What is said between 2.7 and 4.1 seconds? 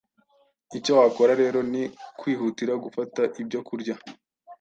gufata ibyo kurya